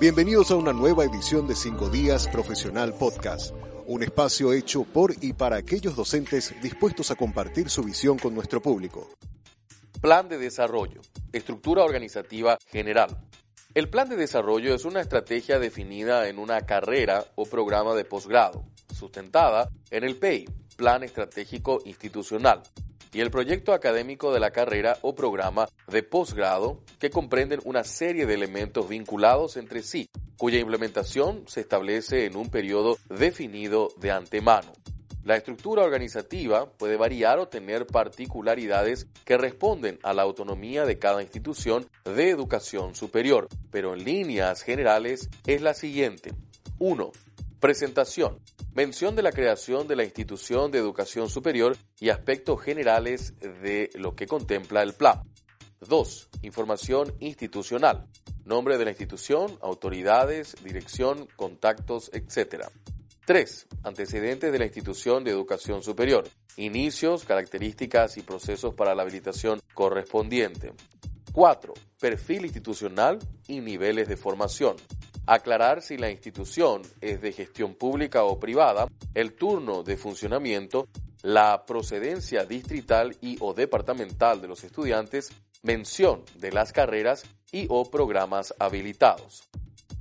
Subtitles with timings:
[0.00, 3.52] Bienvenidos a una nueva edición de 5 Días Profesional Podcast,
[3.88, 8.62] un espacio hecho por y para aquellos docentes dispuestos a compartir su visión con nuestro
[8.62, 9.08] público.
[10.00, 11.00] Plan de desarrollo,
[11.32, 13.18] estructura organizativa general.
[13.74, 18.66] El plan de desarrollo es una estrategia definida en una carrera o programa de posgrado,
[18.96, 22.62] sustentada en el PEI, Plan Estratégico Institucional,
[23.12, 28.26] y el proyecto académico de la carrera o programa de posgrado que comprenden una serie
[28.26, 34.72] de elementos vinculados entre sí, cuya implementación se establece en un periodo definido de antemano.
[35.24, 41.22] La estructura organizativa puede variar o tener particularidades que responden a la autonomía de cada
[41.22, 46.32] institución de educación superior, pero en líneas generales es la siguiente.
[46.78, 47.12] 1.
[47.60, 48.38] Presentación.
[48.78, 54.14] Mención de la creación de la institución de educación superior y aspectos generales de lo
[54.14, 55.24] que contempla el plan.
[55.80, 56.28] 2.
[56.42, 58.06] Información institucional.
[58.44, 62.66] Nombre de la institución, autoridades, dirección, contactos, etc.
[63.26, 63.66] 3.
[63.82, 66.28] Antecedentes de la institución de educación superior.
[66.56, 70.72] Inicios, características y procesos para la habilitación correspondiente.
[71.32, 71.74] 4.
[71.98, 74.76] Perfil institucional y niveles de formación
[75.28, 80.88] aclarar si la institución es de gestión pública o privada, el turno de funcionamiento,
[81.22, 85.30] la procedencia distrital y o departamental de los estudiantes,
[85.62, 89.42] mención de las carreras y o programas habilitados.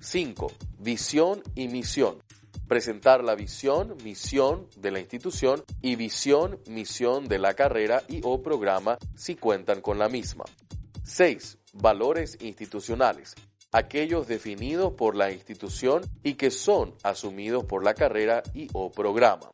[0.00, 0.52] 5.
[0.78, 2.22] Visión y misión.
[2.68, 8.42] Presentar la visión, misión de la institución y visión, misión de la carrera y o
[8.42, 10.44] programa si cuentan con la misma.
[11.02, 11.58] 6.
[11.72, 13.34] Valores institucionales
[13.76, 19.50] aquellos definidos por la institución y que son asumidos por la carrera y o programa.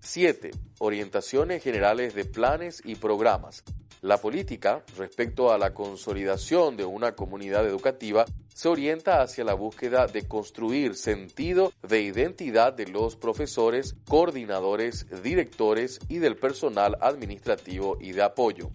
[0.00, 0.52] 7.
[0.78, 3.64] Orientaciones generales de planes y programas.
[4.02, 10.06] La política, respecto a la consolidación de una comunidad educativa, se orienta hacia la búsqueda
[10.06, 18.12] de construir sentido de identidad de los profesores, coordinadores, directores y del personal administrativo y
[18.12, 18.70] de apoyo.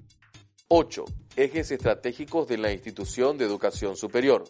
[0.68, 1.06] 8.
[1.38, 4.44] Ejes estratégicos de la institución de educación superior.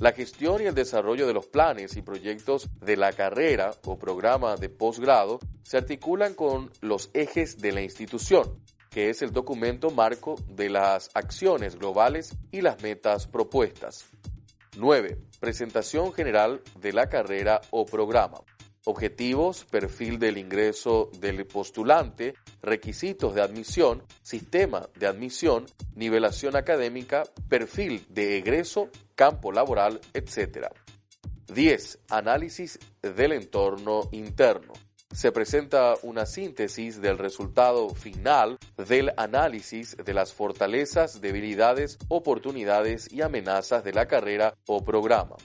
[0.00, 4.56] La gestión y el desarrollo de los planes y proyectos de la carrera o programa
[4.56, 8.58] de posgrado se articulan con los ejes de la institución,
[8.90, 14.06] que es el documento marco de las acciones globales y las metas propuestas.
[14.76, 15.16] 9.
[15.38, 18.40] Presentación general de la carrera o programa.
[18.86, 25.64] Objetivos, perfil del ingreso del postulante, requisitos de admisión, sistema de admisión,
[25.94, 30.66] nivelación académica, perfil de egreso, campo laboral, etc.
[31.46, 31.98] 10.
[32.10, 34.74] Análisis del entorno interno.
[35.14, 43.22] Se presenta una síntesis del resultado final del análisis de las fortalezas, debilidades, oportunidades y
[43.22, 45.36] amenazas de la carrera o programa.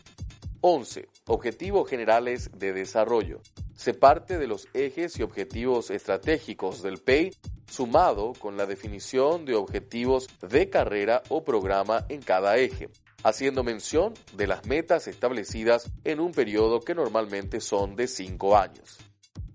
[0.61, 1.07] 11.
[1.27, 3.41] Objetivos generales de desarrollo.
[3.75, 7.31] Se parte de los ejes y objetivos estratégicos del PEI
[7.69, 12.89] sumado con la definición de objetivos de carrera o programa en cada eje,
[13.23, 18.97] haciendo mención de las metas establecidas en un periodo que normalmente son de 5 años.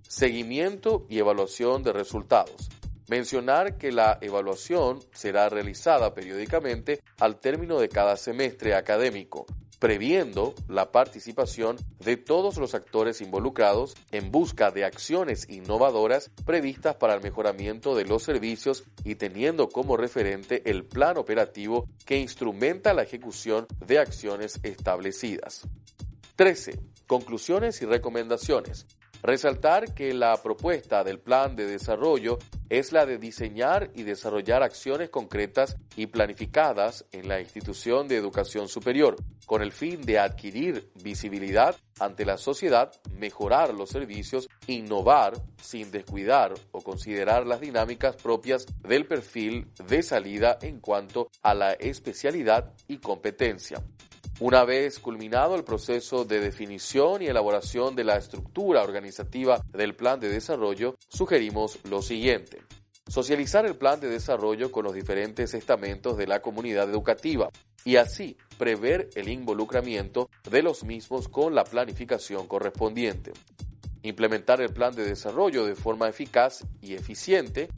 [0.08, 2.70] Seguimiento y evaluación de resultados.
[3.08, 9.44] Mencionar que la evaluación será realizada periódicamente al término de cada semestre académico,
[9.84, 17.12] previendo la participación de todos los actores involucrados en busca de acciones innovadoras previstas para
[17.12, 23.02] el mejoramiento de los servicios y teniendo como referente el plan operativo que instrumenta la
[23.02, 25.68] ejecución de acciones establecidas.
[26.36, 26.80] 13.
[27.06, 28.86] Conclusiones y recomendaciones.
[29.22, 32.38] Resaltar que la propuesta del plan de desarrollo
[32.68, 38.68] es la de diseñar y desarrollar acciones concretas y planificadas en la institución de educación
[38.68, 39.16] superior,
[39.46, 46.54] con el fin de adquirir visibilidad ante la sociedad, mejorar los servicios, innovar sin descuidar
[46.72, 52.98] o considerar las dinámicas propias del perfil de salida en cuanto a la especialidad y
[52.98, 53.82] competencia.
[54.40, 60.18] Una vez culminado el proceso de definición y elaboración de la estructura organizativa del plan
[60.18, 62.60] de desarrollo, sugerimos lo siguiente.
[63.06, 67.48] Socializar el plan de desarrollo con los diferentes estamentos de la comunidad educativa
[67.84, 73.32] y así prever el involucramiento de los mismos con la planificación correspondiente.
[74.02, 77.68] Implementar el plan de desarrollo de forma eficaz y eficiente